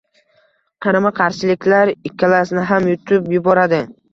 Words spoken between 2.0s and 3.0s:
ikkalasini ham